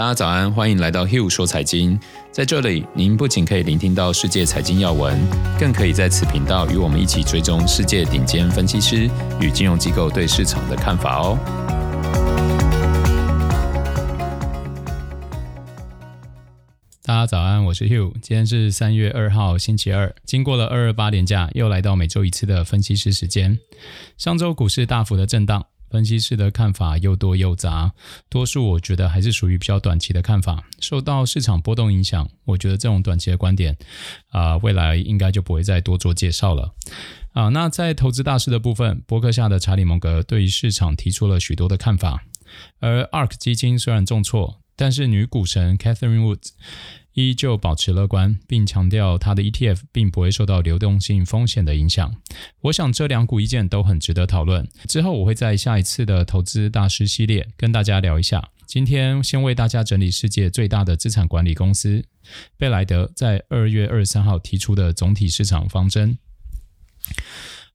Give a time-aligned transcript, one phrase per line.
[0.00, 2.00] 大家早安，欢迎来到 Hill 说财经。
[2.32, 5.20] 在这里，您不仅可以聆听到世界财经要闻，
[5.58, 9.10] 更可以在此频道与我们一起追踪世界顶尖分析师
[9.42, 11.38] 与金融机构对市场的看法哦。
[17.02, 18.14] 大家早安，我是 Hill。
[18.22, 20.14] 今天是三月二号，星期二。
[20.24, 23.58] 经过了二二八连假，又来到每周一次的分析师时间。
[24.16, 25.66] 上周股市大幅的震荡。
[25.90, 27.92] 分析师的看法又多又杂，
[28.28, 32.28] 多数我觉得还是属于比较短期的看法，受到市场波动影响。
[32.44, 33.76] 我觉得这种短期的观点，
[34.30, 36.72] 啊、未来应该就不会再多做介绍了。
[37.32, 42.24] 啊，那在投资大师的部分，博客下的查理蒙格对于市场提出了许多的看法，
[42.78, 46.52] 而 ARK 基金虽然重挫，但是女股神 Catherine Woods。
[47.12, 52.14] 依旧保持乐观，并强调她的 ETF 并不会受到流动性风险的影响。
[52.60, 54.66] 我想这两股意见都很值得讨论。
[54.88, 58.50] 之后我会在下一次的投资大师系列跟大家聊一下。
[58.64, 62.04] 今天先为大家整理世界最大的资产管理公司
[62.56, 66.16] 贝莱德在二月二十三号提出的总体市场方针。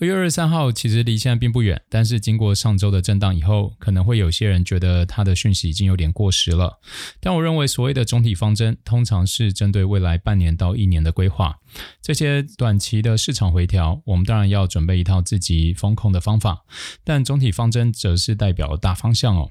[0.00, 6.80] 二月二十三号其实离现在并不远，但是经过上周的震荡以后，可能会有些人觉得它的讯息已经有点过时了。
[7.20, 11.58] 但我认为所谓的总体方针，通常是针对未来半年到一年的规划。
[12.00, 16.64] 这些短期的市场回调，我们当然要准备一套自己风控的方法，
[17.04, 19.50] 但总体方针则是代表大方向哦。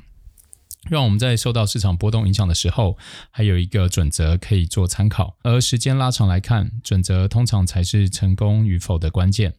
[0.90, 2.98] 让我们在受到市场波动影响的时候，
[3.32, 5.38] 还有一个准则可以做参考。
[5.44, 9.54] 而时间拉长来看，准则通常才是成功与否的关键。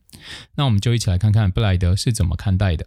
[0.57, 2.87] 那我们就一起来看看布莱德是怎么看待的。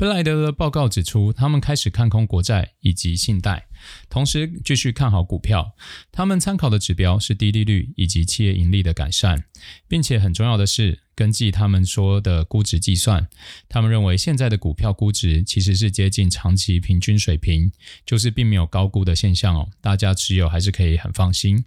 [0.00, 3.66] 布莱德的报告指出，他们开始看空国债以及信贷，
[4.08, 5.76] 同时继续看好股票。
[6.10, 9.44] 他们参考的指标是低利率以及企业盈利的改善，
[9.86, 13.28] 并且很重要的是，根据他们说的估值计算，
[13.68, 17.70] 他们认为现在的股票估值其实是接近长期平均水平，
[18.06, 19.68] 就是并没有高估的现象哦。
[19.82, 21.62] 大家持有还是可以很放心。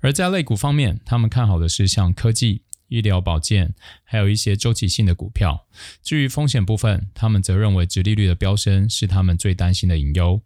[0.00, 2.62] 而在类股方面，他们看好的是像科技。
[2.94, 5.66] 医疗保健，还有一些周期性的股票。
[6.02, 10.40] 至于风险部分，他们则认为殖利率的飙升是他们最担心的隐忧。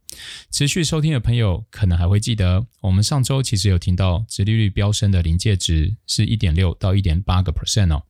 [0.50, 8.02] 持续收听的朋友可能还会记得，我们上周其实有听到殖利率飙升的临界值是一点六到一点八个 percent 哦，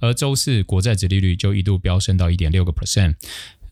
[0.00, 3.14] 而周四国债殖利率就一度飙升到一点六个 percent，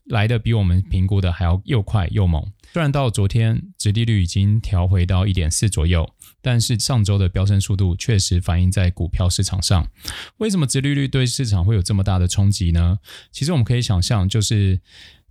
[0.07, 2.51] 来得比我们评估的还要又快又猛。
[2.75, 6.13] 虽然到昨天殖利率已经调回到一点四左右。
[6.43, 9.89] 但是上周的飙升速度确实反映在股票市场上。
[10.37, 12.99] 为什么殖利率对市场会有这么大的冲击呢？
[13.33, 14.79] 其实我们可以想象，就是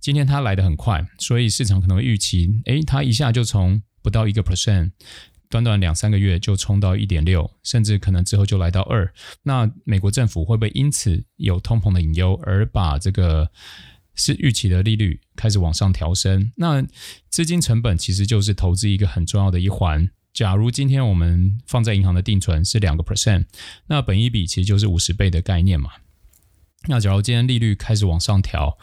[0.00, 4.90] 今天它来得很快，所以市场可能会预期，诶，它一下就从不到一个 percent，
[5.48, 9.14] 短短两三个月就冲到一点六，甚至可能之后就来到二。
[9.44, 13.48] 那美国政府会不会因此有通膨的隐忧，而把这个
[14.14, 16.52] 是预期的利率开始往上调升？
[16.56, 16.84] 那
[17.30, 20.10] 资金成本其实就是投资一个很重要的一环。
[20.32, 23.46] 假如今天我们放在银行的定存是两个 percent，
[23.86, 25.90] 那本一比其实就是五十倍的概念嘛。
[26.86, 28.76] 那假如今天利率开始往上调，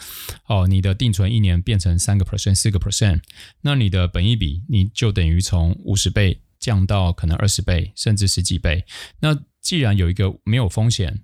[0.48, 3.22] 哦，你的定存一年变成三个 percent、四个 percent，
[3.62, 8.86] 那你的本一比你就等于从五十倍降到可能二十倍，甚至十几倍。
[9.20, 11.22] 那既然有一个没有风险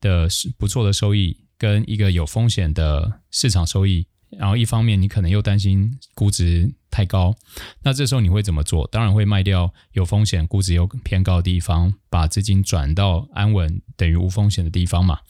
[0.00, 0.28] 的
[0.58, 6.72] 不错的收益，跟一个有风险的市场收益，然后一方面你可能又担心估值。
[6.92, 7.36] 太高，
[7.84, 8.84] 那这时候你会怎么做？
[8.90, 15.20] 当然会卖掉有风险、估值又偏高的地方，把资金转到安稳等于无风险的地方嘛。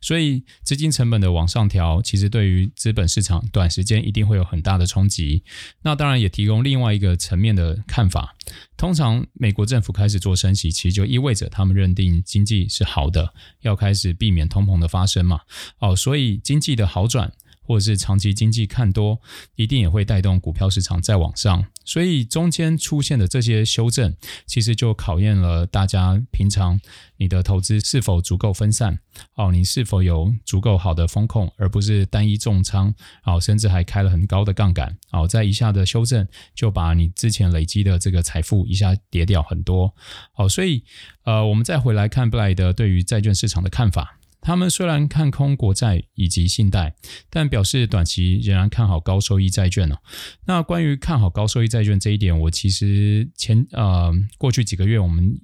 [0.00, 5.44] 所以资金成本的往上调，其实对于资本市场短时间一定会有很大的冲击。
[5.82, 8.34] 那当然也提供另外一个层面的看法。
[8.80, 15.42] 通常美国政府开始做升息，其实就意味着他们认定经济是好的，要开始避免通膨的发生嘛。
[15.80, 17.30] 哦，所以经济的好转。
[17.62, 19.20] 或者是长期经济看多，
[19.54, 21.64] 一定也会带动股票市场再往上。
[21.84, 24.14] 所以中间出现的这些修正，
[24.46, 26.78] 其实就考验了大家平常
[27.16, 28.98] 你的投资是否足够分散，
[29.34, 32.94] 哦，你是否有足够好的风控，而不是单一重仓，
[33.24, 39.92] 哦，甚至还开了很高的杠杆，哦，在一下的修正就把你之前累积的这个财富一下跌掉很多。
[40.32, 40.84] 好，所以
[41.24, 44.19] 呃，我们再回来看布莱德对于债券市场的看法。
[44.40, 46.94] 他们虽然看空国债以及信贷，
[47.28, 49.98] 但表示短期仍然看好高收益债券哦。
[50.46, 55.40] 那关于看好高收益债券这一点，我其实前呃过去几个月我们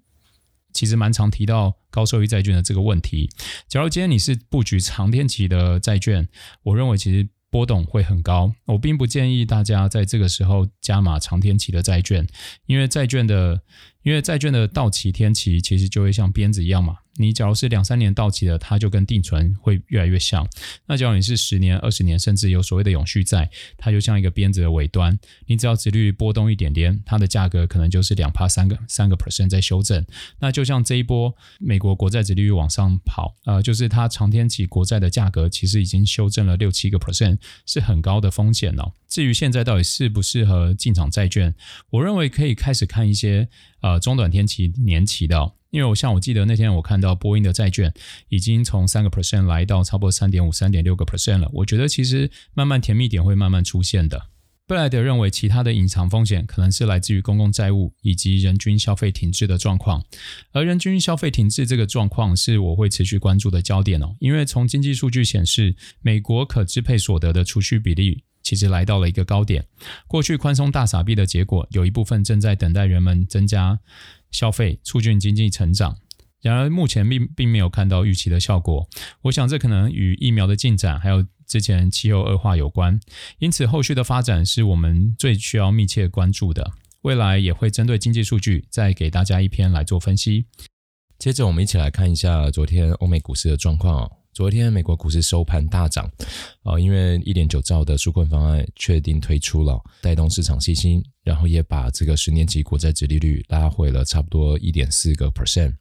[0.73, 3.29] 其实蛮常提到高收益债券的这个问题。
[3.69, 6.29] 假如今天你是布局长天期的债券，
[6.63, 8.53] 我认为其实波动会很高。
[8.67, 12.27] 我并不建议大家在这个时候加码长天期的债券，
[12.67, 13.63] 因为债券的
[14.03, 16.97] 因为债券的到期天期其实就会像鞭子一样嘛。
[17.19, 20.47] 你假如是两三年到期的，它就跟定存会越来越像。
[20.87, 30.05] 那假如你是十年、二十年，甚至有所谓的永续债，它就像一个鞭子的尾端，你只要殖利率波动一点点，它的价格可能就是两趴三个三个 percent 在修正。
[30.39, 38.93] 那就像这一波美国国债殖利率往上跑，呃，就是它长天期国债的价格其实已经修正了六七个 percent，是很高的风险哦。
[39.09, 41.55] 至于现在到底适不适合进场债券，
[41.91, 43.49] 我认为可以开始看一些
[43.81, 45.56] 呃中短天期年期的。
[45.71, 47.93] 因为我像我记得那天我看到波音的债券
[48.29, 51.51] 已经从三个 percent 来到差不多三点五、三点六个 percent 了。
[51.53, 54.27] 我觉得其实慢慢甜蜜点会慢慢出现的。
[54.69, 60.05] 贝莱德认为，其他的隐藏风险可能是来自于公共债务以及人均消费停滞的状况。
[60.51, 64.17] 而人均消费停滞这个状况是我会持续关注的焦点哦。
[64.19, 69.65] 因为从经济数据显示，美国可支配所得的储蓄比例其实来到了一个高点。
[70.09, 73.79] 过去宽松大撒币的结果，有一部分正在等待人们增加。
[74.31, 75.97] 消费促进经济成长，
[76.41, 78.89] 然而目前并并没有看到预期的效果。
[79.23, 83.01] 我想这可能与疫苗的进展，还有之前气候恶化有关。
[83.39, 86.73] 因此，后续的发展是我们最需要密切关注的。
[87.03, 90.47] 未来也会针对经济数据，再给大家一篇来做分析。
[91.19, 94.13] 接着，我们一起来看一下昨天欧美股市的状况哦。
[94.37, 96.05] 昨天美国股市收盘大涨，
[96.63, 105.73] 啊，因为一点九兆的纾困方案确定推出了，带动市场信心，然后也把这个十年期国债殖利率拉回了差不多一点四个 percent。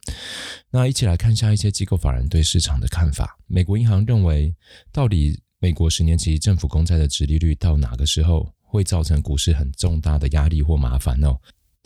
[0.70, 3.38] 那一起来看一下一些机构法人对市场的看法。
[3.46, 4.54] 美国银行认为，
[4.90, 11.30] 到底美国十年期政府公债的殖利率到哪个时候会造成股市很重大的压力或麻烦呢？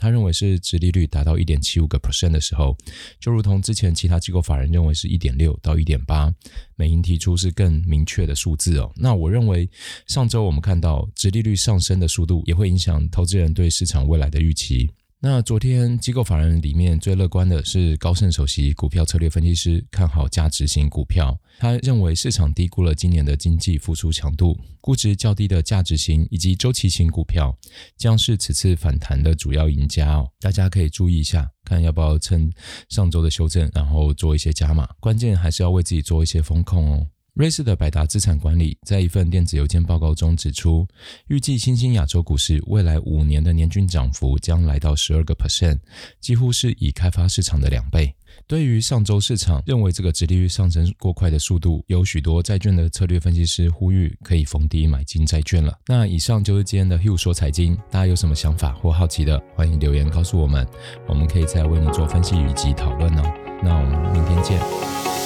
[0.01, 2.77] 他认为是殖利率达到一点七五个 percent 的时候，
[3.21, 6.33] 就如同之前其他机构法人认为是一点六到一点八，
[6.75, 8.91] 美银提出是更明确的数字哦。
[8.97, 9.69] 那我认为
[10.07, 14.91] 上周我们看到殖利率上升的速度，也会影响投资人对市场未来的预期。
[15.23, 21.39] 那昨天机构法人里面最乐观的是高盛首席股票策略分析师，看好价值型股票。
[21.59, 27.55] 他认为市场低估了今年的经济复苏强度，估值较低的价值型以及周期型股票
[27.99, 30.27] 将是此次反弹的主要赢家哦。
[30.41, 32.51] 大家可以注意一下，看要不要趁
[32.89, 34.89] 上周的修正，然后做一些加码。
[35.01, 37.07] 关键还是要为自己做一些风控哦。
[37.35, 40.87] 瑞士的百达资产管理在一份电子邮件报告中指出，
[41.29, 45.79] 预计新兴亚洲股市未来五年的年均涨幅将来到十二个 percent，
[46.21, 48.15] 几乎是已开发市场的两倍。
[48.47, 55.79] 对于上周市场认为这个殖利率上升过快的速度，有许多债券的策略分析师呼吁可以逢低买进债券了。
[55.87, 60.67] 那以上就是今天的 Hugh 说财经，大家有什么想法或好奇的，欢迎留言告诉我们，
[61.09, 63.23] 我们可以再为你做分析以及讨论哦。
[63.63, 65.20] 那我们明天见。